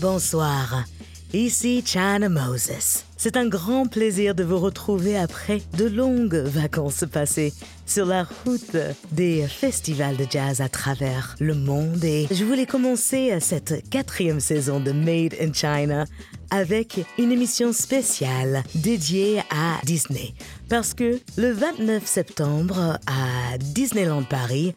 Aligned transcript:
Bonsoir, 0.00 0.84
ici 1.32 1.82
China 1.84 2.28
Moses. 2.28 3.04
C'est 3.16 3.36
un 3.36 3.48
grand 3.48 3.86
plaisir 3.86 4.34
de 4.34 4.44
vous 4.44 4.58
retrouver 4.58 5.16
après 5.16 5.62
de 5.78 5.86
longues 5.86 6.34
vacances 6.34 7.04
passées 7.10 7.52
sur 7.86 8.06
la 8.06 8.24
route 8.24 8.76
des 9.12 9.46
festivals 9.48 10.16
de 10.16 10.26
jazz 10.28 10.60
à 10.60 10.68
travers 10.68 11.34
le 11.40 11.54
monde. 11.54 12.04
Et 12.04 12.26
je 12.30 12.44
voulais 12.44 12.66
commencer 12.66 13.36
cette 13.40 13.88
quatrième 13.88 14.40
saison 14.40 14.78
de 14.78 14.92
Made 14.92 15.34
in 15.40 15.52
China 15.52 16.04
avec 16.50 17.00
une 17.18 17.32
émission 17.32 17.72
spéciale 17.72 18.62
dédiée 18.74 19.40
à 19.50 19.80
Disney. 19.84 20.34
Parce 20.74 20.92
que 20.92 21.20
le 21.36 21.52
29 21.52 22.04
septembre 22.04 22.98
à 23.06 23.58
Disneyland 23.58 24.24
Paris, 24.24 24.74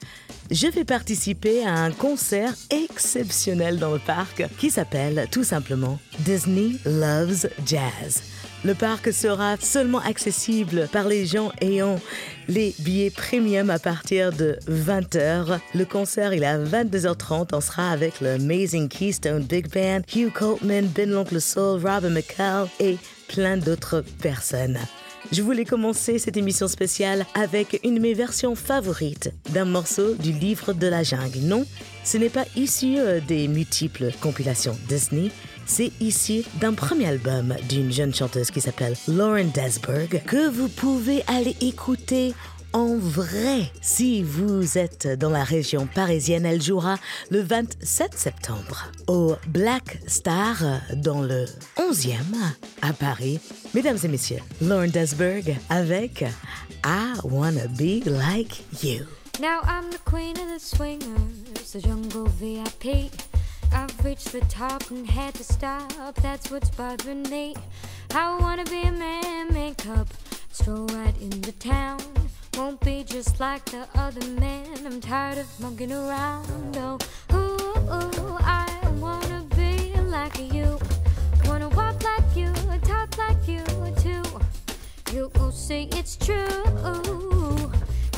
je 0.52 0.68
vais 0.68 0.84
participer 0.84 1.66
à 1.66 1.74
un 1.74 1.90
concert 1.90 2.54
exceptionnel 2.70 3.80
dans 3.80 3.94
le 3.94 3.98
parc 3.98 4.44
qui 4.60 4.70
s'appelle 4.70 5.28
tout 5.32 5.44
simplement 5.44 5.98
Disney 6.20 6.74
Loves 6.86 7.50
Jazz. 7.66 8.22
Le 8.64 8.76
parc 8.76 9.12
sera 9.12 9.58
seulement 9.58 10.02
accessible 10.02 10.88
par 10.92 11.08
les 11.08 11.26
gens 11.26 11.52
ayant 11.62 12.00
les 12.48 12.76
billets 12.78 13.10
premium 13.10 13.72
à 13.72 13.80
partir 13.80 14.32
de 14.32 14.56
20h. 14.70 15.58
Le 15.74 15.86
concert 15.86 16.32
il 16.32 16.44
est 16.44 16.46
à 16.46 16.60
22h30. 16.60 17.48
On 17.54 17.62
sera 17.62 17.90
avec 17.90 18.22
le 18.22 18.34
Amazing 18.34 18.88
Keystone 18.88 19.42
Big 19.42 19.68
Band, 19.74 20.02
Hugh 20.16 20.32
Coltman, 20.32 20.86
Ben 20.90 21.10
l'Oncle 21.10 21.42
Soul, 21.42 21.82
Robin 21.84 22.12
McCall 22.12 22.68
et 22.80 23.00
plein 23.28 23.58
d'autres 23.58 24.04
personnes. 24.22 24.78
Je 25.32 25.42
voulais 25.42 25.66
commencer 25.66 26.20
cette 26.20 26.38
émission 26.38 26.68
spéciale 26.70 27.26
avec 27.34 27.82
une 27.84 27.96
de 27.96 28.00
mes 28.00 28.14
versions 28.14 28.56
favorites 28.56 29.34
d'un 29.50 29.66
morceau 29.66 30.14
du 30.16 30.32
livre 30.32 30.72
de 30.72 30.88
la 30.88 31.04
jungle. 31.04 31.40
Non, 31.42 31.66
ce 32.06 32.18
n'est 32.18 32.30
pas 32.30 32.46
issu 32.56 32.98
euh, 32.98 33.20
des 33.20 33.50
multiples 33.50 34.12
compilations 34.22 34.78
Disney, 34.88 35.30
c'est 35.66 35.92
issu 36.00 36.44
d'un 36.62 36.74
premier 36.74 37.08
album 37.08 37.56
d'une 37.68 37.92
jeune 37.92 38.14
chanteuse 38.14 38.52
qui 38.52 38.62
s'appelle 38.62 38.96
Lauren 39.10 39.52
Desberg 39.54 40.24
que 40.26 40.48
vous 40.48 40.70
pouvez 40.70 41.24
aller 41.28 41.58
écouter 41.60 42.34
en 42.74 42.96
vrai, 42.98 43.72
si 43.82 44.24
vous 44.24 44.78
êtes 44.78 45.08
dans 45.08 45.30
la 45.30 45.44
région 45.44 45.88
parisienne, 45.88 46.46
elle 46.46 46.62
jouera 46.62 46.98
le 47.30 47.42
27 47.42 48.18
septembre 48.18 48.92
au 49.08 49.36
Black 49.48 50.00
Star 50.08 50.58
dans 50.96 51.22
le 51.22 51.46
11e 51.78 52.16
à 52.82 52.94
Paris. 52.94 53.40
Mesdames 53.74 53.98
et 54.04 54.08
messieurs, 54.08 54.42
Lauren 54.62 54.88
Desberg 54.88 55.58
avec 55.70 56.26
I 56.86 57.14
Wanna 57.24 57.68
Be 57.68 58.06
Like 58.06 58.64
You. 58.84 59.06
Now 59.40 59.62
I'm 59.64 59.90
the 59.92 60.00
queen 60.06 60.32
of 60.32 60.48
the 60.48 60.60
swingers, 60.60 61.72
the 61.74 61.80
jungle 61.80 62.28
VIP. 62.40 63.12
I've 63.74 64.06
reached 64.06 64.32
the 64.32 64.42
top 64.50 64.90
and 64.92 65.06
had 65.06 65.34
to 65.36 65.44
stop. 65.44 65.92
That's 66.22 66.50
what's 66.50 66.70
bothering 66.72 67.24
me. 67.30 67.56
I 68.14 68.38
wanna 68.40 68.64
be 68.66 68.82
a 68.84 68.92
man, 68.92 69.54
make 69.54 69.86
up, 69.88 70.08
stroll 70.52 70.88
right 70.88 71.16
into 71.22 71.52
town. 71.54 72.00
Won't 72.58 72.80
be 72.82 73.04
just 73.04 73.40
like 73.40 73.64
the 73.66 73.88
other 73.94 74.26
men. 74.32 74.66
I'm 74.84 75.00
tired 75.00 75.38
of 75.38 75.60
monkeying 75.60 75.92
around. 75.92 76.76
Oh, 76.76 76.98
ooh, 77.32 77.38
ooh, 77.38 78.38
I 78.42 78.68
wanna 79.00 79.46
be 79.56 79.94
like 80.02 80.40
you. 80.52 80.80
Wanna 81.46 81.70
walk 81.70 82.04
like 82.04 82.36
you, 82.36 82.52
talk 82.82 83.16
like 83.20 83.48
you 83.48 83.64
too. 84.02 84.24
You 85.14 85.32
will 85.36 85.52
see 85.52 85.88
it's 85.92 86.16
true. 86.16 86.64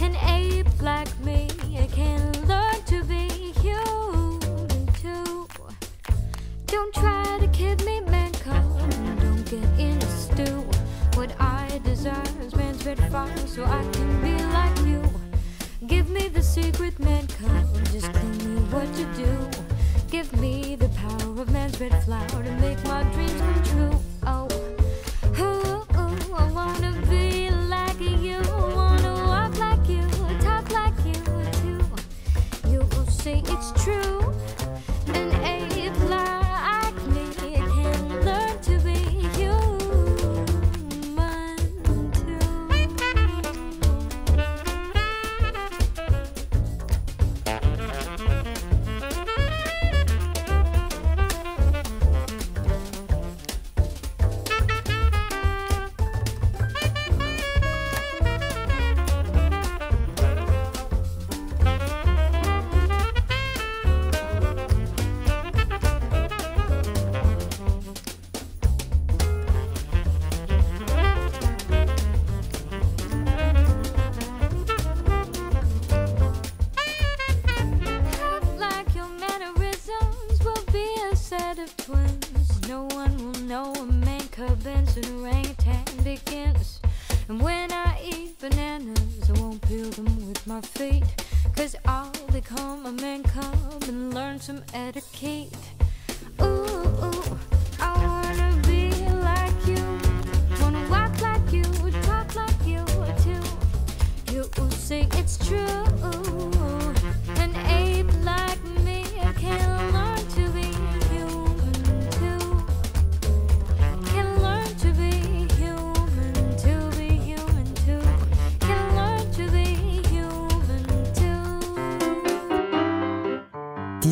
An 0.01 0.15
ape 0.15 0.81
like 0.81 1.19
me 1.19 1.49
can 1.91 2.31
learn 2.47 2.81
to 2.85 3.03
be 3.03 3.27
human 3.59 4.87
too. 5.01 5.47
Don't 6.67 6.93
try 6.93 7.37
to 7.41 7.47
kid 7.49 7.83
me, 7.83 7.99
man, 8.01 8.31
come. 8.31 8.71
Don't 9.19 9.43
get 9.43 9.65
in 9.77 9.97
a 9.97 10.07
stew. 10.07 10.63
What 11.15 11.35
I 11.41 11.81
desire 11.83 12.28
man's 12.79 12.99
red 12.99 13.11
fire, 13.11 13.47
so 13.47 13.63
I 13.65 13.83
can 13.91 14.21
be 14.21 14.43
like 14.45 14.79
you. 14.85 15.03
Give 15.87 16.09
me 16.09 16.27
the 16.27 16.41
secret, 16.41 16.99
man, 16.99 17.27
come. 17.27 17.83
Just 17.91 18.13
tell 18.13 18.23
me 18.23 18.61
what 18.71 18.93
to 18.95 19.05
do. 19.15 19.49
Give 20.09 20.31
me 20.39 20.75
the 20.75 20.89
power 20.89 21.41
of 21.41 21.51
man's 21.51 21.79
red 21.79 22.03
flower 22.03 22.43
to 22.43 22.51
make 22.59 22.83
my 22.85 23.03
dreams 23.13 23.41
come 23.41 23.63
true. 23.63 23.78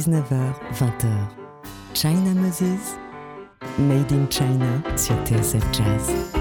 19h, 0.07 0.55
20h. 0.71 1.27
China 1.93 2.33
Moses, 2.35 2.97
Made 3.77 4.13
in 4.13 4.25
China 4.29 4.81
sur 4.95 5.15
TSF 5.25 5.61
Jazz. 5.73 6.36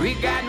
We 0.00 0.14
got 0.14 0.39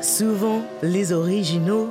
Souvent, 0.00 0.62
les 0.82 1.12
originaux 1.12 1.90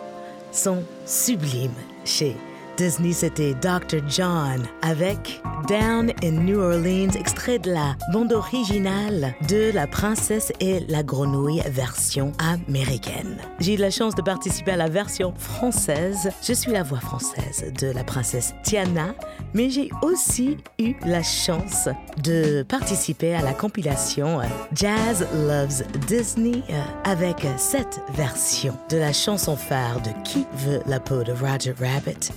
sont 0.51 0.83
sublimes 1.05 1.71
chez 2.03 2.35
Disney, 2.77 3.11
c'était 3.11 3.55
Dr. 3.55 4.07
John 4.07 4.63
avec 4.83 5.41
Down 5.67 6.11
in 6.23 6.43
New 6.43 6.59
Orleans, 6.59 7.11
extrait 7.17 7.57
de 7.57 7.71
la 7.71 7.95
bande 8.13 8.31
originale 8.31 9.33
de 9.49 9.71
La 9.73 9.87
Princesse 9.87 10.53
et 10.59 10.81
la 10.87 11.01
Grenouille 11.01 11.63
version 11.71 12.31
américaine. 12.37 13.37
J'ai 13.59 13.73
eu 13.73 13.77
la 13.77 13.89
chance 13.89 14.13
de 14.13 14.21
participer 14.21 14.71
à 14.71 14.75
la 14.77 14.89
version 14.89 15.33
française. 15.35 16.29
Je 16.47 16.53
suis 16.53 16.71
la 16.71 16.83
voix 16.83 16.99
française 16.99 17.73
de 17.81 17.87
la 17.87 18.03
princesse 18.03 18.53
Tiana, 18.61 19.15
mais 19.55 19.71
j'ai 19.71 19.89
aussi 20.03 20.57
eu 20.77 20.93
la 21.03 21.23
chance 21.23 21.89
de 22.23 22.61
participer 22.61 23.33
à 23.33 23.41
la 23.41 23.53
compilation 23.53 24.39
Jazz 24.73 25.27
Loves 25.33 25.83
Disney 26.07 26.61
euh, 26.69 26.81
avec 27.05 27.45
cette 27.57 28.01
version 28.13 28.77
de 28.89 28.97
la 28.97 29.13
chanson 29.13 29.55
phare 29.55 29.99
de 30.01 30.11
Qui 30.23 30.45
veut 30.53 30.81
la 30.85 30.99
peau 30.99 31.23
de 31.23 31.31
Roger 31.31 31.73
Rabbit? 31.79 32.31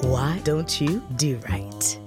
Why 0.00 0.40
don't 0.44 0.80
you 0.80 1.02
do 1.16 1.40
right? 1.48 2.03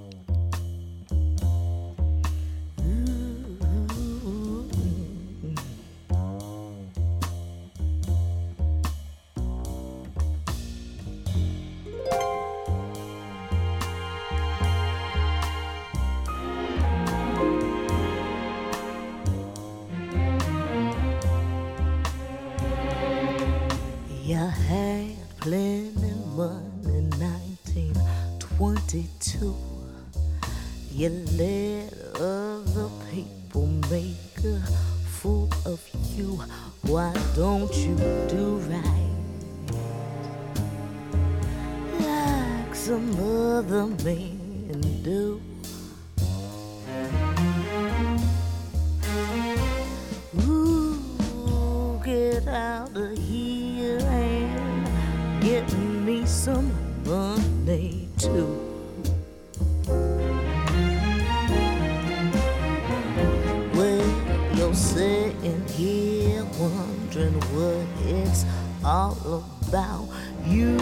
Sitting 65.28 65.68
here 65.68 66.42
wondering 66.58 67.38
what 67.52 67.86
it's 68.06 68.46
all 68.82 69.44
about. 69.68 70.08
You 70.46 70.78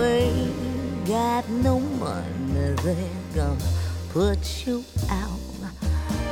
ain't 0.00 1.06
got 1.06 1.48
no 1.48 1.78
money, 1.78 2.74
they're 2.82 3.08
gonna 3.32 3.56
put 4.10 4.66
you 4.66 4.84
out. 5.08 5.38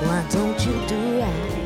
Why 0.03 0.27
don't 0.31 0.67
you 0.67 0.87
do 0.89 1.21
right? 1.21 1.61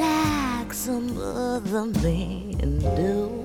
like 0.00 0.72
some 0.72 1.18
other 1.18 1.84
men 1.84 2.78
do. 2.96 3.44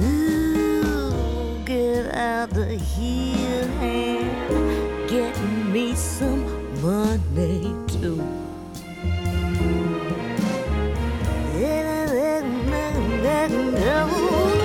Ooh, 0.00 1.64
get 1.64 2.14
out 2.14 2.56
of 2.56 2.80
here 2.80 3.45
money 7.36 7.74
too. 7.86 8.16
Well, 13.74 14.55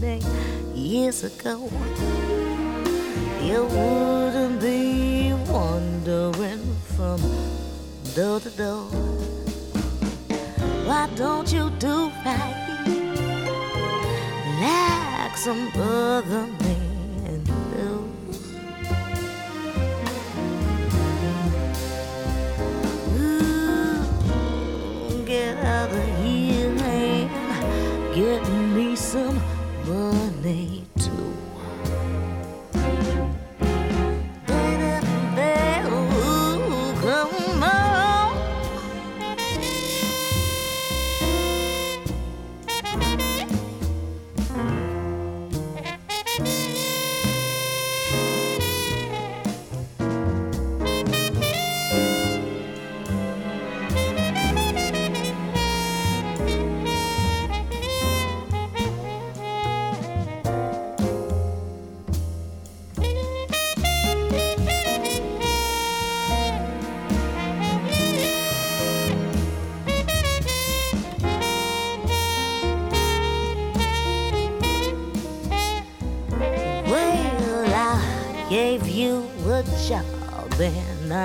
20 0.00 0.24
years 0.74 1.24
ago, 1.24 1.68
you 3.42 3.66
wouldn't 3.66 4.58
be 4.58 5.34
wandering 5.46 6.74
from 6.96 7.20
door 8.14 8.40
to 8.40 8.48
door. 8.50 8.84
Why 10.86 11.06
don't 11.16 11.52
you 11.52 11.68
do 11.78 12.10
right 12.24 12.56
like 14.62 15.36
some 15.36 15.68
other 15.76 16.46
men 16.62 17.44
do? 17.74 18.08
Ooh, 23.18 25.24
get 25.26 25.58
out 25.58 25.92
of 25.92 26.24
here 26.24 26.70
and 26.70 27.30
get 28.14 28.48
me 28.74 28.96
some 28.96 29.39
money 30.42 30.79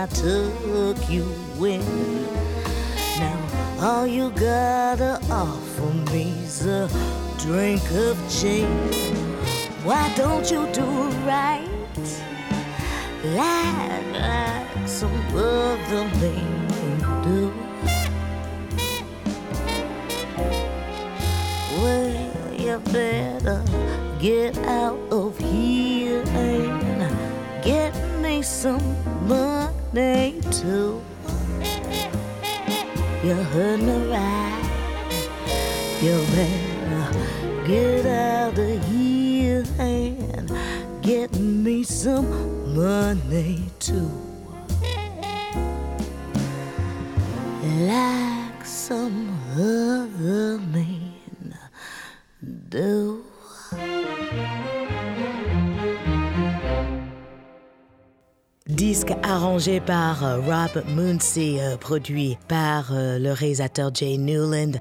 I 0.05 0.07
took 0.09 1.09
you 1.09 1.25
in. 1.65 1.81
Now 3.17 3.79
all 3.81 4.05
you 4.05 4.29
gotta 4.29 5.19
offer 5.31 6.11
me's 6.13 6.63
a 6.63 6.87
drink 7.39 7.81
of 7.91 8.15
gin. 8.29 8.69
Why 9.83 10.13
don't 10.15 10.45
you 10.51 10.71
do 10.73 10.85
right 11.25 11.67
like, 13.33 14.13
like 14.13 14.87
some 14.87 15.11
other 15.35 16.03
men 16.21 16.99
do. 17.23 17.51
Well, 21.81 22.53
you 22.53 22.77
better 22.93 23.63
get 24.19 24.55
out 24.67 24.99
of 25.09 25.35
here 25.39 26.23
and 26.27 27.63
get 27.63 27.95
me 28.21 28.43
some 28.43 28.85
money 29.27 29.74
too. 29.95 31.01
You 33.23 33.33
heard 33.53 33.79
me 33.79 33.95
right. 34.11 34.61
You 36.01 36.19
better 36.35 37.65
get 37.65 38.05
out 38.05 38.59
of 38.59 38.87
here 38.89 39.63
and 39.79 40.51
get 41.01 41.33
me 41.39 41.83
some 41.83 42.75
money 42.75 43.69
too. 43.79 44.11
Like 47.63 48.65
some 48.65 49.39
other 49.53 50.57
men 50.57 51.57
do. 52.67 53.14
Arrangé 59.23 59.81
par 59.81 60.23
euh, 60.23 60.39
Rob 60.39 60.83
Moonsey, 60.87 61.57
euh, 61.59 61.75
produit 61.75 62.37
par 62.47 62.93
euh, 62.93 63.19
le 63.19 63.33
réalisateur 63.33 63.93
Jay 63.93 64.17
Newland. 64.17 64.71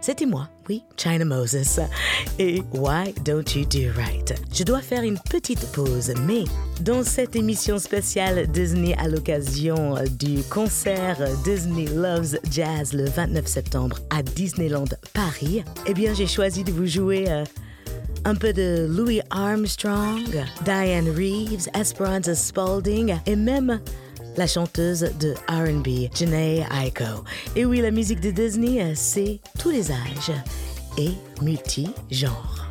C'était 0.00 0.26
moi, 0.26 0.48
oui, 0.68 0.82
China 0.96 1.24
Moses. 1.24 1.78
Et 2.40 2.62
Why 2.72 3.14
Don't 3.24 3.44
You 3.54 3.64
Do 3.64 3.92
Right? 3.96 4.34
Je 4.52 4.64
dois 4.64 4.80
faire 4.80 5.02
une 5.02 5.18
petite 5.18 5.64
pause, 5.72 6.12
mais 6.26 6.44
dans 6.80 7.04
cette 7.04 7.36
émission 7.36 7.78
spéciale 7.78 8.48
Disney 8.48 8.96
à 8.98 9.06
l'occasion 9.06 9.94
du 10.18 10.42
concert 10.44 11.18
Disney 11.44 11.84
Loves 11.94 12.38
Jazz 12.50 12.92
le 12.92 13.04
29 13.04 13.46
septembre 13.46 13.98
à 14.10 14.22
Disneyland 14.22 14.88
Paris, 15.12 15.62
eh 15.86 15.94
bien 15.94 16.12
j'ai 16.12 16.26
choisi 16.26 16.64
de 16.64 16.72
vous 16.72 16.86
jouer 16.86 17.44
un 18.24 18.34
peu 18.34 18.52
de 18.52 18.86
Louis 18.88 19.20
Armstrong, 19.30 20.24
Diane 20.64 21.08
Reeves, 21.08 21.68
Esperanza 21.74 22.34
Spalding 22.34 23.16
et 23.26 23.36
même 23.36 23.80
la 24.36 24.46
chanteuse 24.46 25.10
de 25.18 25.34
RB, 25.48 26.10
Janae 26.14 26.66
Aiko. 26.82 27.24
Et 27.56 27.64
oui, 27.64 27.80
la 27.80 27.90
musique 27.90 28.20
de 28.20 28.30
Disney, 28.30 28.82
euh, 28.82 28.92
c'est 28.94 29.40
tous 29.58 29.70
les 29.70 29.90
âges 29.90 30.32
et 30.98 31.10
multi-genres. 31.42 32.69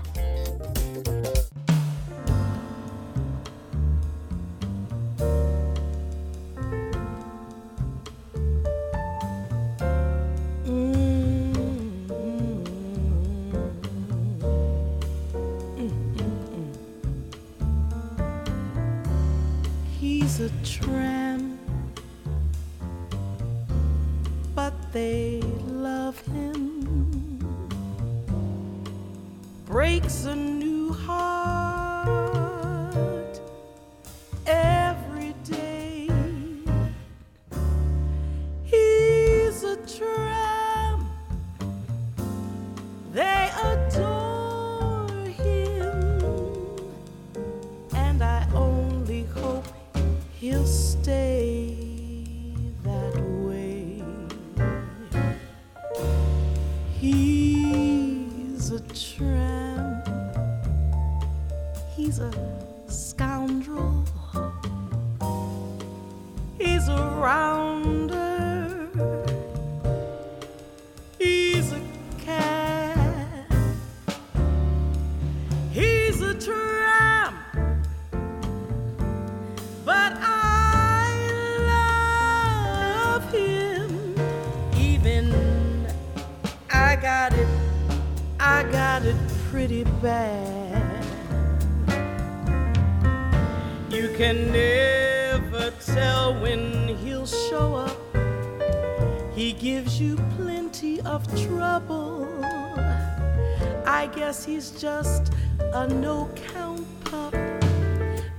Bad. 90.01 91.05
You 93.89 94.09
can 94.17 94.51
never 94.51 95.71
tell 95.85 96.39
when 96.39 96.95
he'll 96.97 97.25
show 97.25 97.75
up. 97.75 97.97
He 99.35 99.53
gives 99.53 99.99
you 99.99 100.17
plenty 100.37 101.01
of 101.01 101.25
trouble. 101.45 102.27
I 103.85 104.09
guess 104.15 104.45
he's 104.45 104.71
just 104.71 105.33
a 105.73 105.87
no 105.87 106.29
count 106.53 106.85
pup. 107.03 107.33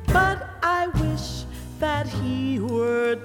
But 0.07 0.49
I 0.62 0.87
wish 0.87 1.45
that 1.79 2.07
he 2.07 2.61
were 2.61 3.17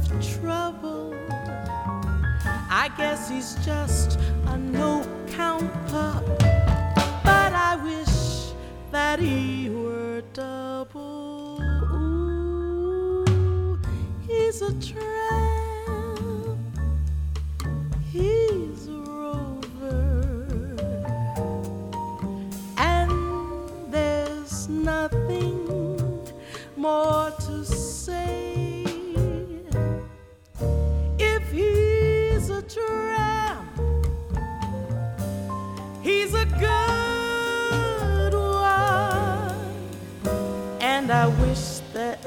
of 0.00 0.40
trouble. 0.40 1.14
I 2.72 2.90
guess 2.96 3.28
he's 3.28 3.54
just 3.64 4.18
a 4.46 4.56
no 4.56 4.99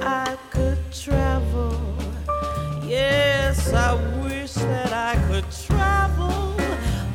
I 0.06 0.38
could 0.52 0.78
travel. 0.92 1.78
Yes, 2.86 3.72
I 3.74 3.94
wish 4.22 4.54
that 4.54 4.92
I 4.92 5.16
could 5.28 5.46
travel. 5.66 6.56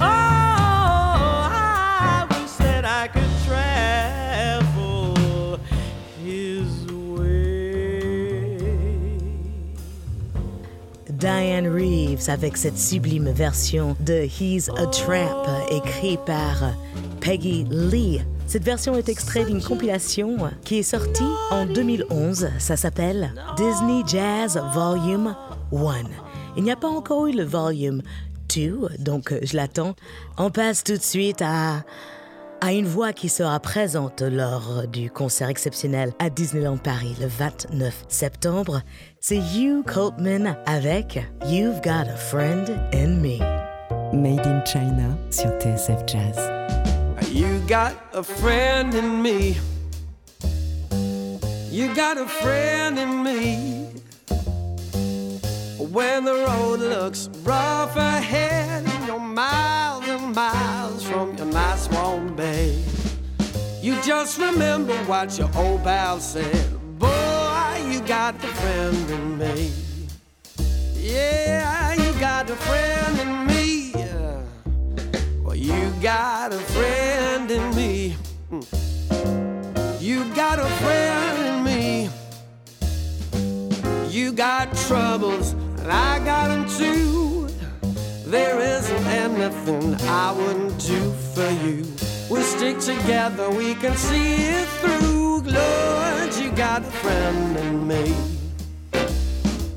Oh, 0.01 0.05
I 1.51 2.27
wish 2.31 2.53
that 2.59 2.85
I 2.87 3.09
could 3.09 3.31
travel 3.47 5.15
his 6.25 6.87
way. 7.15 7.79
Diane 11.11 11.69
Reeves 11.69 12.29
avec 12.29 12.57
cette 12.57 12.79
sublime 12.79 13.31
version 13.31 13.97
de 14.01 14.23
He's 14.25 14.71
a 14.71 14.87
Tramp 14.87 15.47
écrite 15.71 16.25
par 16.25 16.75
Peggy 17.21 17.67
Lee. 17.69 18.23
Cette 18.49 18.65
version 18.65 18.95
est 18.95 19.11
extraite 19.11 19.47
d'une 19.47 19.63
compilation 19.63 20.39
qui 20.65 20.79
est 20.79 20.83
sortie 20.83 21.23
en 21.51 21.67
2011. 21.67 22.49
Ça 22.59 22.79
s'appelle 22.79 23.35
Disney 23.59 24.03
Jazz 24.07 24.59
Volume 24.73 25.37
1. 25.71 25.77
Il 26.57 26.65
n'y 26.65 26.71
a 26.71 26.77
pas 26.77 26.89
encore 26.89 27.27
eu 27.27 27.33
le 27.33 27.45
Volume 27.45 28.01
2, 28.55 28.89
donc 29.01 29.35
je 29.43 29.55
l'attends. 29.55 29.95
On 30.39 30.51
passe 30.51 30.83
tout 30.83 30.97
de 30.97 31.03
suite 31.03 31.43
à 31.43 31.85
à 32.61 32.73
une 32.73 32.87
voix 32.87 33.13
qui 33.13 33.29
sera 33.29 33.61
présente 33.61 34.21
lors 34.21 34.89
du 34.89 35.11
concert 35.11 35.49
exceptionnel 35.49 36.13
à 36.19 36.29
Disneyland 36.29 36.79
Paris 36.79 37.15
le 37.21 37.29
29 37.29 38.07
septembre. 38.09 38.81
C'est 39.21 39.39
Hugh 39.39 39.85
Coltman 39.87 40.57
avec 40.67 41.21
You've 41.47 41.81
Got 41.83 42.11
a 42.11 42.17
Friend 42.17 42.69
in 42.93 43.21
Me. 43.21 43.39
Made 44.13 44.45
in 44.47 44.65
China 44.65 45.17
sur 45.31 45.51
TSF 45.61 46.03
Jazz. 46.07 46.88
You 47.39 47.61
got 47.69 47.95
a 48.15 48.25
friend 48.25 48.93
in 48.97 49.23
me. 49.23 49.57
You 51.71 51.95
got 51.95 52.19
a 52.19 52.27
friend 52.27 52.99
in 52.99 53.23
me. 53.23 53.93
When 55.79 56.25
the 56.25 56.35
road 56.35 56.81
looks 56.81 57.29
rough 57.45 57.95
ahead, 57.95 58.85
and 58.85 59.07
you're 59.07 59.21
miles 59.21 60.09
and 60.09 60.35
miles 60.35 61.05
from 61.05 61.37
your 61.37 61.47
nice 61.47 61.89
warm 61.91 62.35
bed. 62.35 62.77
You 63.83 64.03
just 64.03 64.41
remember 64.41 64.97
what 65.05 65.39
your 65.39 65.51
old 65.55 65.85
pal 65.85 66.19
said. 66.19 66.67
Boy, 66.99 67.85
you 67.89 68.01
got 68.01 68.35
a 68.35 68.49
friend 68.49 69.11
in 69.13 69.39
me. 69.39 69.71
Yeah, 70.97 71.93
you 71.93 72.19
got 72.19 72.51
a 72.51 72.57
friend 72.57 73.21
in 73.21 73.47
me. 73.47 73.93
Well, 75.45 75.55
you 75.55 75.93
got 76.03 76.53
a 76.53 76.59
friend 76.59 77.18
in 77.51 77.75
me. 77.75 78.17
You 80.01 80.25
got 80.35 80.59
a 80.59 80.67
friend 80.83 81.47
in 81.47 81.57
me. 81.65 82.11
You 84.09 84.33
got 84.33 84.75
troubles, 84.87 85.53
and 85.53 85.91
I 85.91 86.19
got 86.25 86.49
them 86.49 86.69
too. 86.69 87.49
There 88.27 88.59
isn't 88.61 89.07
anything 89.07 89.95
I 90.07 90.33
wouldn't 90.33 90.79
do 90.81 91.13
for 91.35 91.51
you. 91.65 91.85
We 92.31 92.43
stick 92.43 92.79
together, 92.81 93.49
we 93.51 93.75
can 93.75 93.97
see 93.97 94.35
it 94.35 94.69
through. 94.81 95.43
Lord, 95.43 96.35
you 96.37 96.51
got 96.53 96.83
a 96.83 96.93
friend 97.03 97.57
in 97.57 97.87
me. 97.87 98.15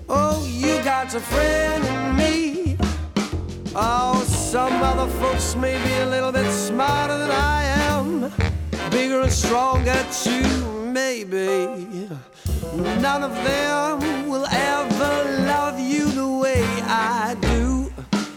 Oh, 0.10 0.46
you 0.46 0.84
got 0.84 1.14
a 1.14 1.20
friend 1.20 1.84
in 1.86 2.18
me. 2.18 2.31
Oh, 3.74 4.22
some 4.26 4.84
other 4.84 5.10
folks 5.14 5.56
may 5.56 5.82
be 5.82 5.94
a 6.00 6.06
little 6.06 6.32
bit 6.34 6.52
smarter 6.52 7.18
than 7.18 7.32
I 7.32 7.64
am, 7.64 8.30
bigger 8.90 9.22
and 9.22 9.32
stronger 9.32 10.06
too, 10.12 10.92
maybe. 10.92 12.10
None 12.76 13.24
of 13.24 13.34
them 13.34 14.28
will 14.28 14.46
ever 14.46 15.46
love 15.46 15.80
you 15.80 16.12
the 16.12 16.28
way 16.28 16.64
I 16.84 17.38
do. 17.40 17.94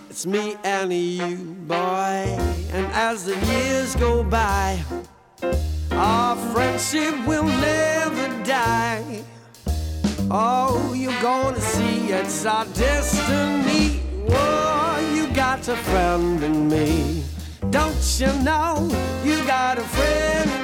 It's 0.08 0.24
me 0.24 0.56
and 0.62 0.92
you, 0.92 1.36
boy. 1.66 2.38
And 2.72 2.86
as 2.92 3.24
the 3.24 3.36
years 3.46 3.96
go 3.96 4.22
by, 4.22 4.80
our 5.90 6.36
friendship 6.52 7.26
will 7.26 7.42
never 7.42 8.44
die. 8.44 9.24
Oh, 10.30 10.92
you're 10.94 11.20
gonna 11.20 11.60
see 11.60 12.12
it's 12.12 12.46
our 12.46 12.66
destiny. 12.66 14.00
Whoa, 14.28 14.73
got 15.34 15.66
a 15.68 15.76
friend 15.76 16.42
in 16.44 16.68
me. 16.68 17.24
Don't 17.70 18.20
you 18.20 18.32
know 18.44 18.88
you 19.24 19.44
got 19.46 19.78
a 19.78 19.82
friend 19.82 20.63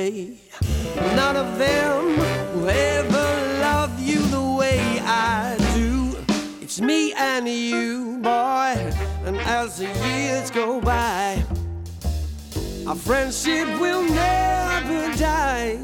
None 0.00 1.36
of 1.36 1.58
them 1.58 2.16
will 2.54 2.70
ever 2.70 3.60
love 3.60 4.00
you 4.00 4.18
the 4.28 4.56
way 4.58 4.98
I 5.04 5.56
do. 5.74 6.16
It's 6.62 6.80
me 6.80 7.12
and 7.12 7.46
you, 7.46 8.16
boy, 8.22 8.92
and 9.26 9.36
as 9.40 9.76
the 9.76 9.88
years 10.08 10.50
go 10.50 10.80
by, 10.80 11.44
our 12.86 12.96
friendship 12.96 13.68
will 13.78 14.02
never 14.02 15.14
die. 15.18 15.78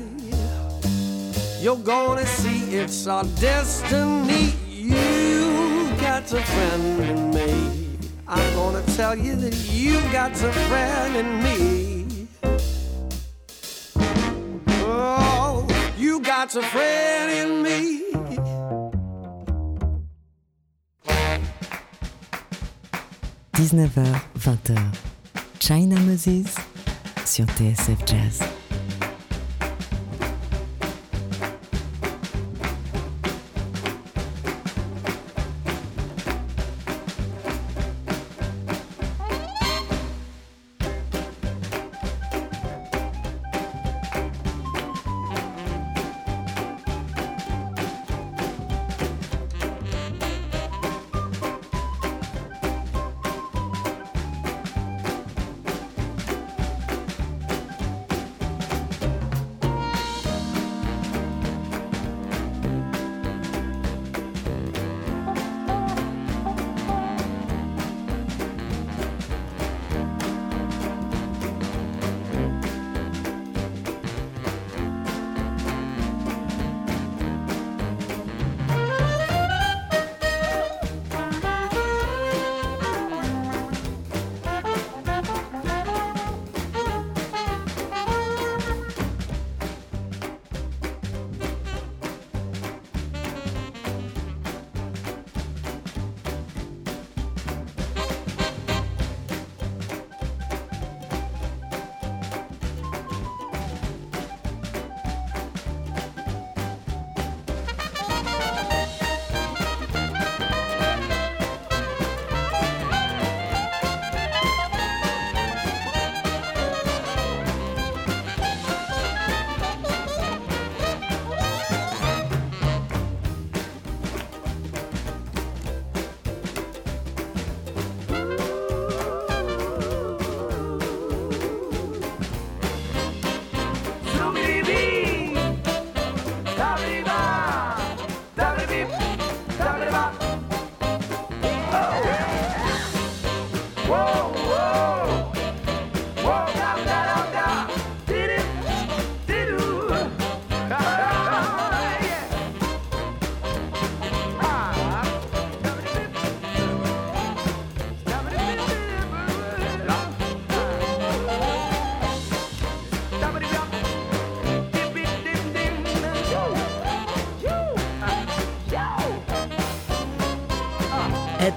You're 1.61 1.77
gonna 1.77 2.25
see 2.25 2.75
it's 2.75 3.07
our 3.07 3.25
destiny. 3.39 4.55
You 4.67 5.91
got 6.01 6.33
a 6.33 6.41
friend 6.41 7.03
in 7.03 7.31
me. 7.35 7.99
I'm 8.27 8.55
gonna 8.55 8.83
tell 8.97 9.15
you 9.15 9.37
that 9.37 9.55
you 9.71 10.01
got 10.11 10.33
a 10.33 10.53
friend 10.69 11.17
in 11.17 11.43
me. 11.45 11.86
Got 16.47 16.57
a 16.57 16.63
friend 16.63 17.33
in 17.33 17.63
me. 17.63 18.03
19h, 23.55 24.21
20h. 24.39 24.97
China 25.59 25.99
Moses 26.01 26.55
sur 27.25 27.47
TSF 27.47 28.05
Jazz. 28.07 28.56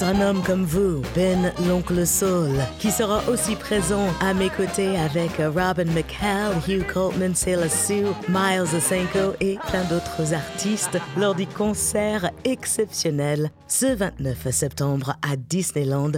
Un 0.09 0.21
homme 0.21 0.41
comme 0.41 0.65
vous, 0.65 1.03
Ben 1.13 1.53
l'oncle 1.67 2.07
Soul, 2.07 2.55
qui 2.79 2.89
sera 2.89 3.21
aussi 3.29 3.55
présent 3.55 4.07
à 4.21 4.33
mes 4.33 4.49
côtés 4.49 4.97
avec 4.97 5.37
Robin 5.37 5.85
McHale, 5.85 6.55
Hugh 6.67 6.85
Coltman, 6.87 7.35
Sailor 7.35 7.69
Sue, 7.69 8.07
Miles 8.27 8.75
Asenko 8.75 9.35
et 9.39 9.57
plein 9.67 9.83
d'autres 9.83 10.33
artistes 10.33 10.97
lors 11.15 11.35
du 11.35 11.45
concert 11.45 12.31
exceptionnel 12.43 13.51
ce 13.67 13.93
29 13.93 14.49
septembre 14.49 15.15
à 15.21 15.35
Disneyland, 15.35 16.13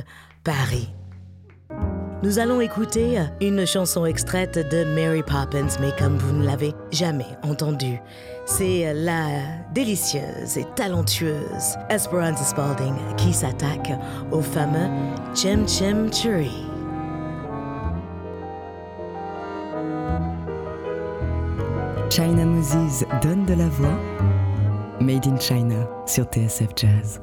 Paris. 0.45 1.00
Nous 2.23 2.37
allons 2.37 2.61
écouter 2.61 3.17
une 3.41 3.65
chanson 3.65 4.05
extraite 4.05 4.59
de 4.69 4.83
Mary 4.83 5.23
Poppins, 5.23 5.75
mais 5.79 5.91
comme 5.97 6.17
vous 6.17 6.33
ne 6.33 6.45
l'avez 6.45 6.75
jamais 6.91 7.25
entendue. 7.41 7.99
C'est 8.45 8.93
la 8.93 9.25
délicieuse 9.73 10.55
et 10.55 10.65
talentueuse 10.75 11.77
Esperanza 11.89 12.43
Spalding 12.43 12.93
qui 13.17 13.33
s'attaque 13.33 13.91
au 14.31 14.41
fameux 14.41 14.87
Chim 15.33 15.65
Chim 15.67 16.09
Tree. 16.11 16.67
China 22.11 22.45
Moses 22.45 23.03
donne 23.23 23.45
de 23.47 23.55
la 23.55 23.67
voix. 23.69 23.97
Made 24.99 25.25
in 25.25 25.39
China 25.39 25.87
sur 26.05 26.25
TSF 26.25 26.69
Jazz. 26.75 27.19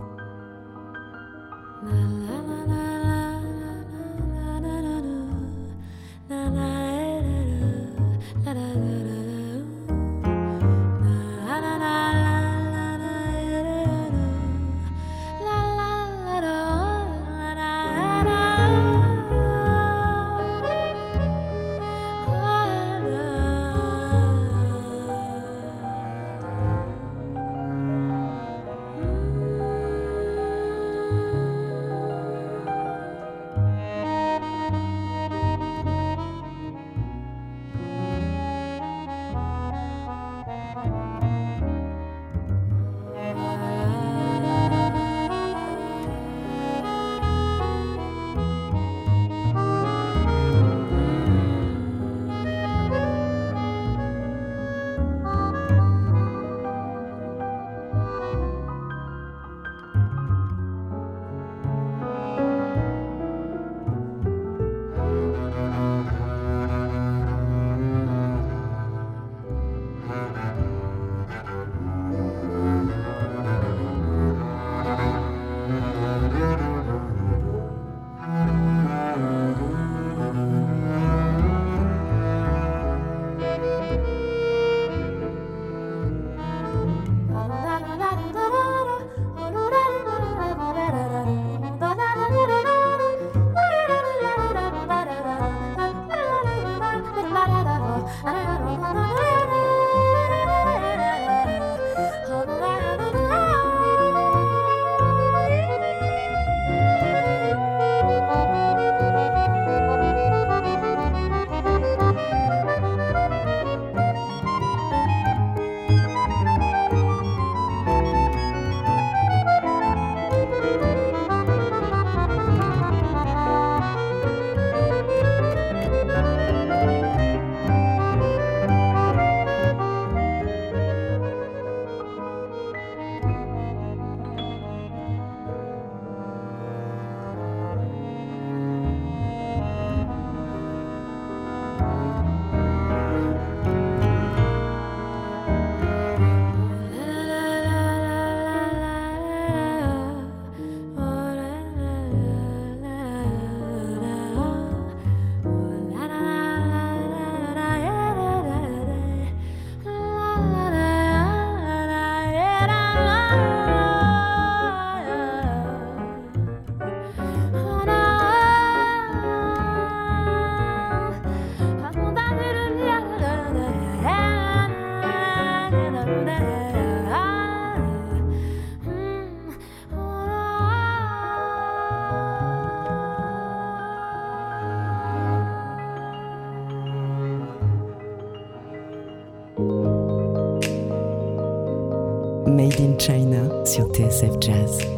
In 192.78 192.96
China 192.98 193.48
sur 193.64 193.88
TSF 193.92 194.38
Jazz. 194.40 194.97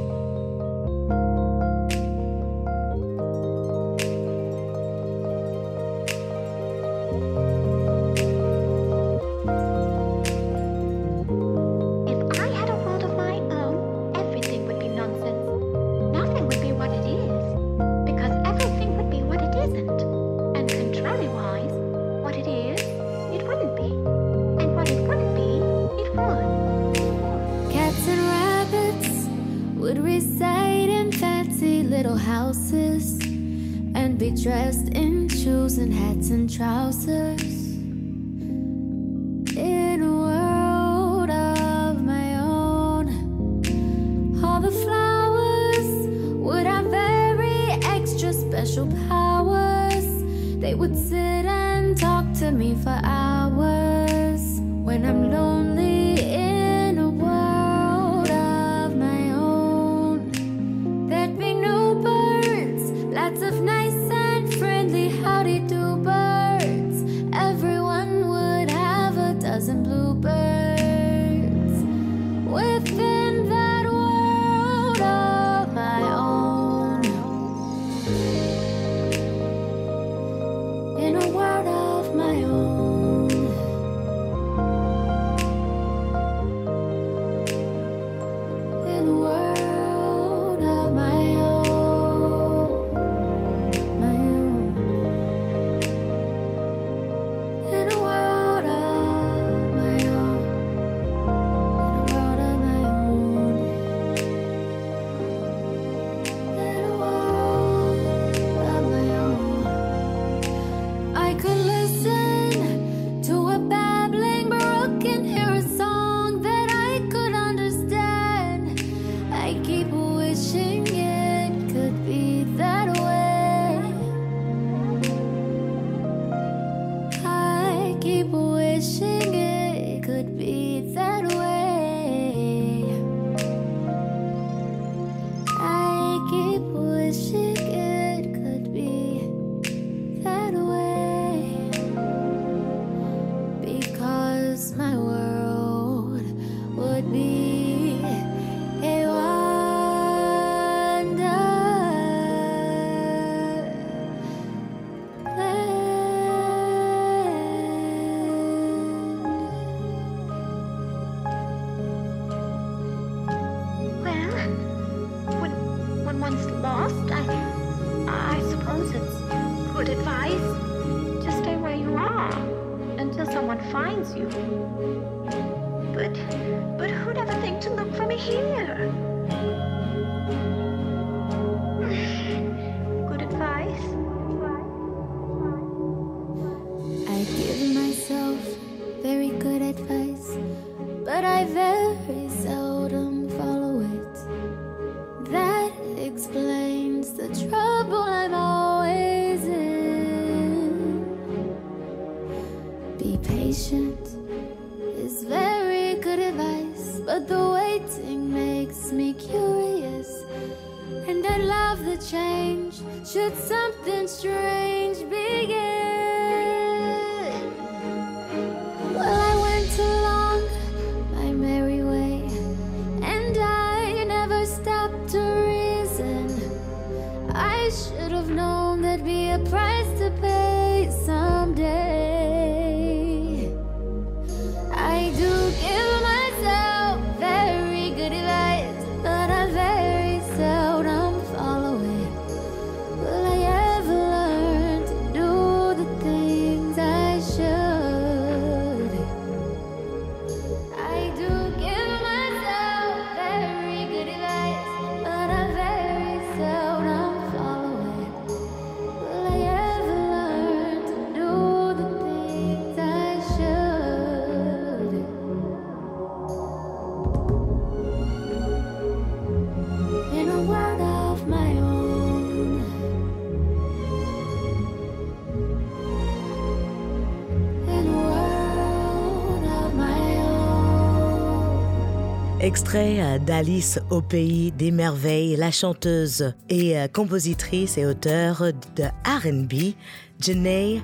Extrait 282.50 283.20
d'Alice 283.20 283.78
au 283.90 284.00
pays 284.02 284.50
des 284.50 284.72
merveilles, 284.72 285.36
la 285.36 285.52
chanteuse 285.52 286.34
et 286.48 286.76
euh, 286.76 286.88
compositrice 286.88 287.78
et 287.78 287.86
auteure 287.86 288.42
de 288.74 288.82
RB, 289.06 289.74
Janae 290.18 290.82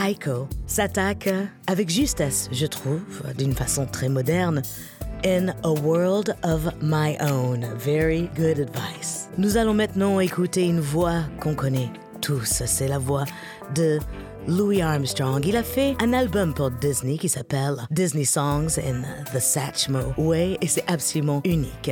Aiko, 0.00 0.46
s'attaque 0.68 1.28
avec 1.66 1.90
justesse, 1.90 2.48
je 2.52 2.66
trouve, 2.66 3.02
d'une 3.36 3.52
façon 3.52 3.84
très 3.84 4.08
moderne, 4.08 4.62
In 5.26 5.48
a 5.64 5.70
World 5.82 6.36
of 6.44 6.72
My 6.82 7.16
Own. 7.20 7.66
Very 7.76 8.30
good 8.36 8.60
advice. 8.60 9.28
Nous 9.38 9.56
allons 9.56 9.74
maintenant 9.74 10.20
écouter 10.20 10.68
une 10.68 10.78
voix 10.78 11.22
qu'on 11.40 11.56
connaît 11.56 11.90
tous, 12.20 12.62
c'est 12.64 12.86
la 12.86 12.98
voix 12.98 13.24
de 13.74 13.98
Louis 14.48 14.80
Armstrong. 14.80 15.44
Il 15.46 15.56
a 15.56 15.62
fait 15.62 15.94
un 16.02 16.12
album 16.14 16.54
pour 16.54 16.70
Disney 16.70 17.18
qui 17.18 17.28
s'appelle 17.28 17.76
Disney 17.90 18.24
Songs 18.24 18.78
in 18.78 19.02
the 19.32 19.38
Satchmo 19.38 20.14
Way 20.16 20.56
et 20.62 20.66
c'est 20.66 20.84
absolument 20.90 21.42
unique. 21.44 21.90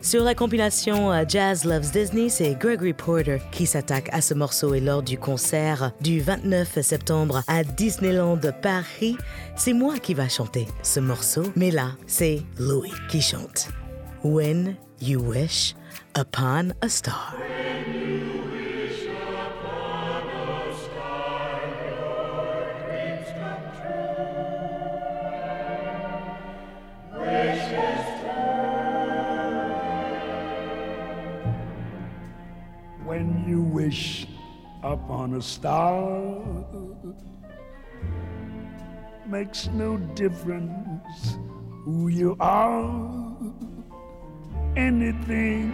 Sur 0.00 0.22
la 0.22 0.36
compilation 0.36 1.10
euh, 1.10 1.24
Jazz 1.26 1.64
Loves 1.64 1.90
Disney, 1.90 2.28
c'est 2.28 2.54
Gregory 2.54 2.92
Porter 2.92 3.38
qui 3.50 3.66
s'attaque 3.66 4.08
à 4.12 4.20
ce 4.20 4.34
morceau 4.34 4.74
et 4.74 4.80
lors 4.80 5.02
du 5.02 5.18
concert 5.18 5.90
du 6.00 6.20
29 6.20 6.80
septembre 6.80 7.42
à 7.48 7.64
Disneyland 7.64 8.38
Paris, 8.62 9.16
c'est 9.56 9.72
moi 9.72 9.98
qui 9.98 10.14
va 10.14 10.28
chanter 10.28 10.68
ce 10.84 11.00
morceau, 11.00 11.42
mais 11.56 11.72
là, 11.72 11.90
c'est 12.06 12.42
Louis 12.60 12.92
qui 13.08 13.20
chante. 13.20 13.68
When 14.22 14.76
you 15.00 15.20
wish 15.20 15.74
upon 16.16 16.72
a 16.82 16.88
star. 16.88 17.34
Upon 35.06 35.34
a 35.34 35.40
star 35.40 36.20
makes 39.24 39.68
no 39.68 39.96
difference 40.16 41.38
who 41.84 42.08
you 42.08 42.36
are. 42.40 43.36
Anything 44.76 45.70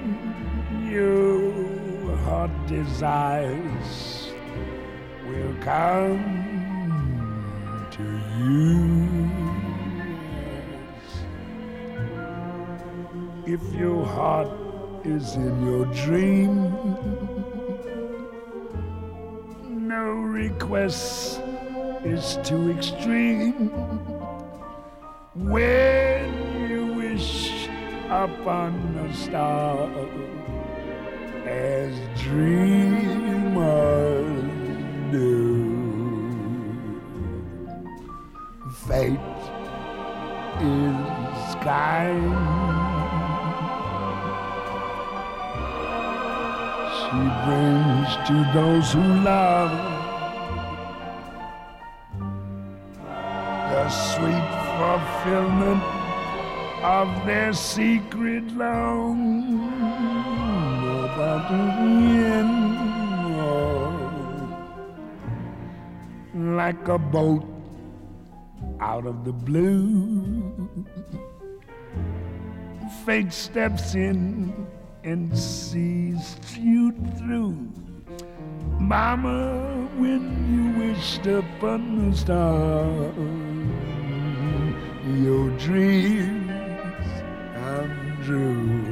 your 0.90 2.14
heart 2.27 2.51
desires 2.66 4.33
will 5.27 5.55
come 5.62 6.21
to 7.90 8.05
you. 8.38 9.31
If 13.47 13.62
your 13.80 14.05
heart 14.05 14.51
is 15.05 15.37
in 15.37 15.64
your 15.64 15.87
dream, 16.05 17.41
request 20.05 21.40
is 22.05 22.38
too 22.44 22.70
extreme. 22.70 23.70
When 25.34 26.68
you 26.68 26.94
wish 26.94 27.68
upon 28.09 28.74
a 28.98 29.14
star, 29.14 29.88
as 31.46 31.94
dreamers 32.20 33.62
do. 35.11 35.72
Fate 38.86 39.18
is 40.61 41.55
kind. 41.62 42.72
She 47.12 47.18
brings 47.18 48.08
to 48.28 48.36
those 48.54 48.92
who 48.94 49.02
love 49.20 49.70
the 53.70 53.88
sweet 53.90 54.50
fulfillment 54.78 55.82
of 56.82 57.26
their 57.26 57.52
secret 57.52 58.44
long 58.56 59.60
about 61.04 61.50
end. 61.50 62.78
Oh, 63.36 64.00
like 66.34 66.88
a 66.88 66.96
boat 66.96 67.44
out 68.80 69.04
of 69.04 69.26
the 69.26 69.34
blue, 69.34 70.86
fate 73.04 73.34
steps 73.34 73.94
in 73.94 74.66
and 75.05 75.36
sees 75.36 76.36
you 76.57 76.92
through. 77.18 77.57
Mama, 78.78 79.88
when 79.96 80.22
you 80.53 80.86
wished 80.86 81.26
upon 81.26 82.11
the 82.11 82.16
star, 82.16 82.84
your 85.18 85.50
dreams 85.59 87.07
come 87.55 88.18
true. 88.24 88.91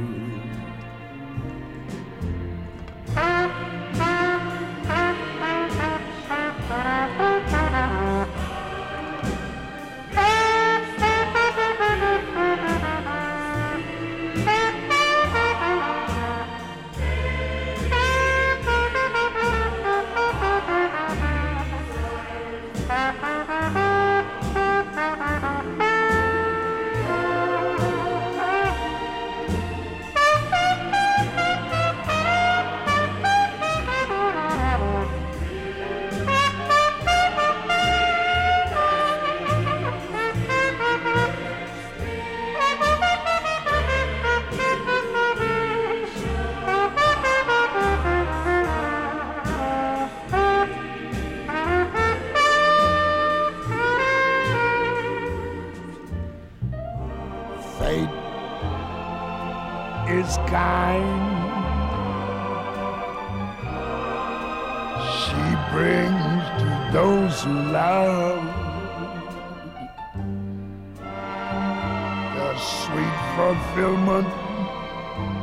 Fulfillment 73.81 74.27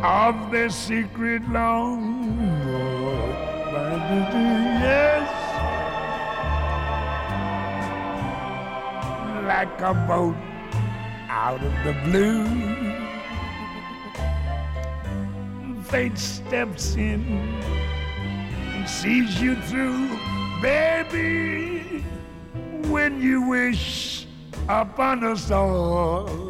of 0.05 0.51
their 0.53 0.71
secret 0.71 1.43
long. 1.49 2.39
Yes, 4.81 5.29
like 9.45 9.81
a 9.81 9.95
boat 10.07 10.37
out 11.29 11.61
of 11.63 11.73
the 11.85 11.95
blue. 12.05 12.47
Fate 15.83 16.19
steps 16.19 16.95
in 16.95 17.23
and 18.75 18.89
sees 18.89 19.41
you 19.41 19.57
through, 19.63 20.17
baby. 20.63 22.05
When 22.89 23.21
you 23.21 23.49
wish 23.49 24.27
upon 24.69 25.25
a 25.25 25.37
star, 25.37 26.48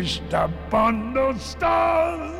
Wished 0.00 0.32
upon 0.32 1.12
those 1.12 1.42
stars, 1.42 2.32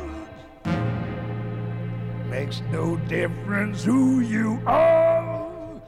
makes 2.27 2.63
no 2.71 2.97
difference 3.07 3.83
who 3.83 4.21
you 4.21 4.59
are. 4.65 5.79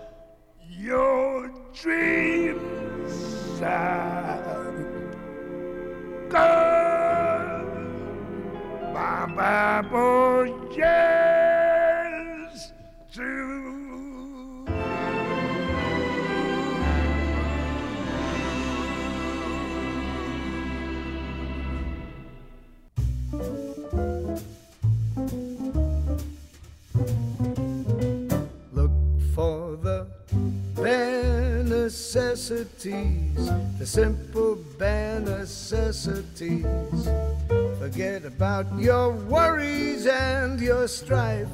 Your 0.69 1.49
dreams 1.73 3.59
are 3.63 4.71
good. 6.29 7.63
Bye 8.93 9.33
bye, 9.35 9.81
boy, 9.89 10.22
necessities, 32.49 33.49
the 33.79 33.85
simple 33.85 34.57
bare 34.77 35.21
necessities. 35.21 36.65
Forget 37.79 38.25
about 38.25 38.65
your 38.77 39.11
worries 39.11 40.05
and 40.07 40.59
your 40.59 40.89
strife. 40.89 41.47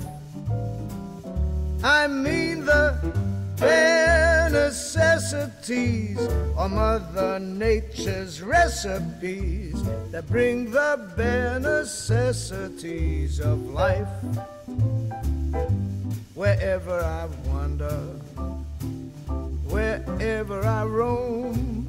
I 1.83 2.07
mean 2.07 2.65
the 2.65 2.97
bare 3.57 4.49
necessities 4.49 6.17
or 6.57 6.69
Mother 6.69 7.37
Nature's 7.39 8.41
recipes 8.41 9.83
that 10.09 10.27
bring 10.27 10.71
the 10.71 11.11
bare 11.15 11.59
necessities 11.59 13.39
of 13.39 13.59
life 13.69 14.09
wherever 16.33 16.99
I 16.99 17.27
wander, 17.45 18.15
wherever 19.69 20.65
I 20.65 20.83
roam. 20.85 21.87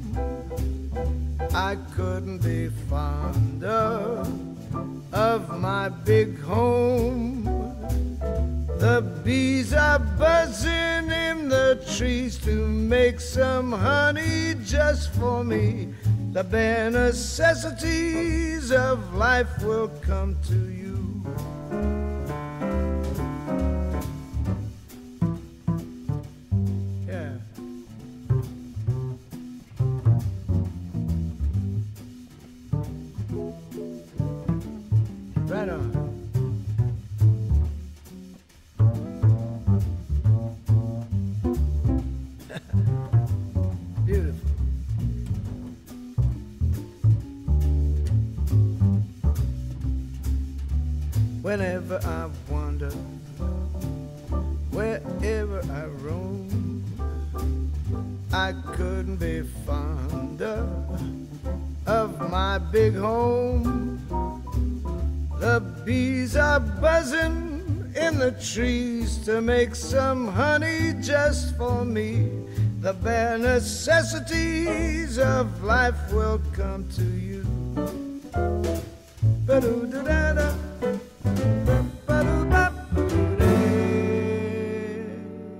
I 1.53 1.75
couldn't 1.95 2.39
be 2.39 2.69
fonder 2.89 4.25
of 5.11 5.59
my 5.59 5.89
big 5.89 6.39
home. 6.39 7.43
The 8.79 9.01
bees 9.23 9.73
are 9.73 9.99
buzzing 9.99 11.11
in 11.11 11.49
the 11.49 11.83
trees 11.97 12.37
to 12.39 12.67
make 12.67 13.19
some 13.19 13.71
honey 13.71 14.55
just 14.63 15.13
for 15.13 15.43
me. 15.43 15.93
The 16.31 16.43
bare 16.43 16.89
necessities 16.89 18.71
of 18.71 19.13
life 19.13 19.61
will 19.63 19.89
come 20.01 20.37
to 20.47 20.55
you. 20.69 20.80
Trees 68.53 69.17
to 69.19 69.41
make 69.41 69.75
some 69.75 70.27
honey 70.27 70.93
just 71.01 71.55
for 71.57 71.85
me. 71.85 72.29
The 72.81 72.93
bare 72.93 73.37
necessities 73.37 75.17
of 75.17 75.63
life 75.63 75.95
will 76.11 76.41
come 76.51 76.87
to 76.95 77.03
you. 77.03 77.45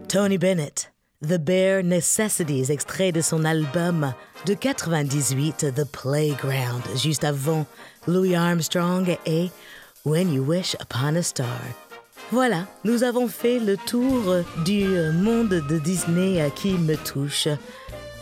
Tony 0.09 0.37
Bennett, 0.37 0.89
The 1.21 1.39
Bare 1.39 1.83
Necessities, 1.83 2.69
extrait 2.69 3.13
de 3.13 3.21
son 3.21 3.45
album 3.45 4.13
de 4.45 4.55
98, 4.55 5.73
The 5.73 5.85
Playground, 5.85 6.83
juste 6.97 7.23
avant 7.23 7.65
Louis 8.07 8.35
Armstrong 8.35 9.17
et 9.25 9.51
When 10.03 10.33
You 10.33 10.43
Wish 10.43 10.75
Upon 10.81 11.15
a 11.15 11.23
Star. 11.23 11.80
Voilà, 12.31 12.65
nous 12.85 13.03
avons 13.03 13.27
fait 13.27 13.59
le 13.59 13.75
tour 13.75 14.35
du 14.63 14.85
monde 15.11 15.49
de 15.49 15.77
Disney 15.77 16.41
qui 16.55 16.71
me 16.73 16.95
touche. 16.95 17.49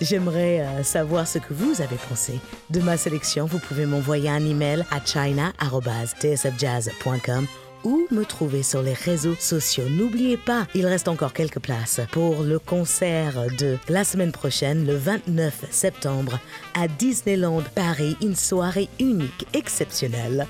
J'aimerais 0.01 0.61
euh, 0.61 0.81
savoir 0.81 1.27
ce 1.27 1.37
que 1.37 1.53
vous 1.53 1.79
avez 1.79 1.97
pensé 2.09 2.39
de 2.71 2.79
ma 2.79 2.97
sélection. 2.97 3.45
Vous 3.45 3.59
pouvez 3.59 3.85
m'envoyer 3.85 4.31
un 4.31 4.43
email 4.43 4.83
à 4.89 4.99
china.tsfjazz.com 5.05 7.45
ou 7.83 8.07
me 8.09 8.25
trouver 8.25 8.63
sur 8.63 8.81
les 8.81 8.93
réseaux 8.93 9.35
sociaux. 9.35 9.87
N'oubliez 9.87 10.37
pas, 10.37 10.65
il 10.73 10.87
reste 10.87 11.07
encore 11.07 11.33
quelques 11.33 11.59
places 11.59 12.01
pour 12.11 12.41
le 12.41 12.57
concert 12.57 13.45
de 13.59 13.77
la 13.89 14.03
semaine 14.03 14.31
prochaine, 14.31 14.87
le 14.87 14.95
29 14.95 15.65
septembre, 15.69 16.39
à 16.73 16.87
Disneyland 16.87 17.61
Paris, 17.75 18.17
une 18.21 18.35
soirée 18.35 18.89
unique, 18.99 19.45
exceptionnelle. 19.53 20.47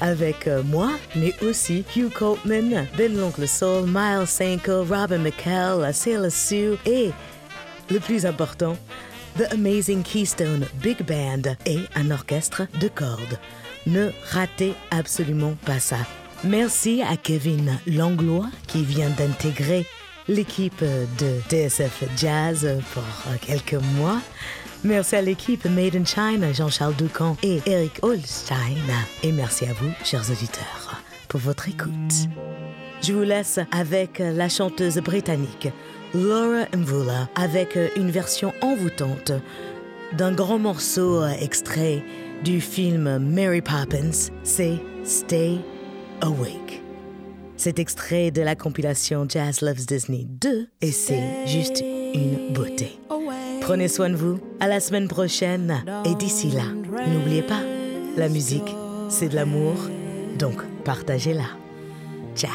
Avec 0.00 0.46
euh, 0.46 0.62
moi, 0.62 0.92
mais 1.14 1.34
aussi 1.42 1.84
Hugh 1.94 2.10
Coltman, 2.12 2.86
Ben 2.96 3.16
l'Oncle 3.16 3.46
Soul, 3.46 3.86
Miles 3.86 4.26
Sanko, 4.26 4.84
Robin 4.84 5.18
McCall, 5.18 5.92
Sailor 5.92 6.30
Sue 6.30 6.76
et, 6.86 7.10
le 7.90 7.98
plus 7.98 8.24
important, 8.24 8.76
The 9.38 9.52
Amazing 9.52 10.02
Keystone 10.02 10.66
Big 10.82 11.04
Band 11.06 11.54
et 11.66 11.80
un 11.94 12.10
orchestre 12.10 12.66
de 12.80 12.88
cordes. 12.88 13.38
Ne 13.86 14.10
ratez 14.30 14.74
absolument 14.90 15.54
pas 15.64 15.78
ça. 15.78 15.98
Merci 16.44 17.02
à 17.02 17.16
Kevin 17.16 17.78
Langlois 17.86 18.48
qui 18.66 18.82
vient 18.84 19.10
d'intégrer 19.10 19.86
l'équipe 20.28 20.82
de 20.82 21.40
TSF 21.48 22.04
Jazz 22.16 22.66
pour 22.94 23.04
quelques 23.40 23.82
mois. 23.96 24.20
Merci 24.82 25.16
à 25.16 25.22
l'équipe 25.22 25.64
Made 25.66 25.94
in 25.94 26.04
China, 26.04 26.52
Jean-Charles 26.52 26.94
Ducamp 26.94 27.36
et 27.42 27.60
Eric 27.66 27.98
Holstein. 28.02 28.56
Et 29.22 29.30
merci 29.30 29.66
à 29.66 29.74
vous, 29.74 29.90
chers 30.04 30.30
auditeurs, 30.30 31.02
pour 31.28 31.40
votre 31.40 31.68
écoute. 31.68 32.28
Je 33.02 33.12
vous 33.12 33.22
laisse 33.22 33.58
avec 33.72 34.18
la 34.20 34.48
chanteuse 34.48 34.96
britannique 34.98 35.68
Laura 36.14 36.64
Mvula 36.74 37.28
avec 37.34 37.78
une 37.96 38.10
version 38.10 38.54
envoûtante 38.62 39.32
d'un 40.16 40.32
grand 40.32 40.58
morceau 40.58 41.24
extrait 41.26 42.02
du 42.42 42.60
film 42.60 43.18
Mary 43.18 43.60
Poppins, 43.60 44.30
c'est 44.42 44.78
Stay 45.04 45.58
Awake. 46.22 46.82
C'est 47.56 47.78
extrait 47.78 48.30
de 48.30 48.40
la 48.40 48.56
compilation 48.56 49.26
Jazz 49.28 49.60
Loves 49.60 49.84
Disney 49.84 50.26
2 50.26 50.68
et 50.80 50.92
c'est 50.92 51.46
juste 51.46 51.80
une 51.80 52.54
beauté. 52.54 52.98
Prenez 53.70 53.86
soin 53.86 54.10
de 54.10 54.16
vous, 54.16 54.40
à 54.58 54.66
la 54.66 54.80
semaine 54.80 55.06
prochaine 55.06 55.84
et 56.04 56.16
d'ici 56.16 56.50
là, 56.50 56.64
n'oubliez 57.06 57.42
pas, 57.42 57.60
la 58.16 58.28
musique, 58.28 58.74
c'est 59.08 59.28
de 59.28 59.36
l'amour, 59.36 59.76
donc 60.36 60.56
partagez-la. 60.82 61.44
Ciao. 62.34 62.50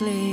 Asleep, 0.00 0.29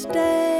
Stay 0.00 0.59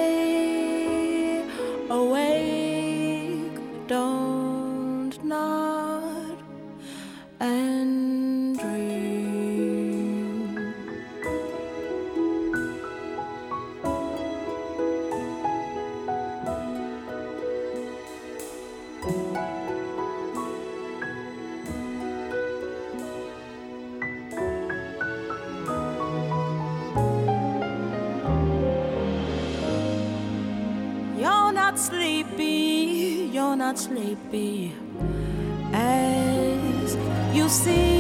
not 31.71 31.79
sleepy, 31.79 33.31
you're 33.33 33.55
not 33.55 33.79
sleepy 33.79 34.73
as 35.73 36.97
you 37.33 37.49
seem. 37.49 38.00